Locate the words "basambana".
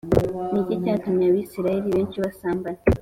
2.23-2.79